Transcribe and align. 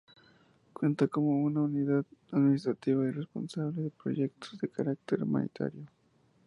Cuenta 0.73 1.07
con 1.07 1.25
una 1.25 1.61
unidad 1.61 2.03
administrativa 2.31 3.03
y 3.03 3.09
un 3.09 3.13
responsable 3.13 3.83
de 3.83 3.91
proyectos 3.91 4.57
de 4.59 4.67
carácter 4.67 5.21
humanitario. 5.21 5.83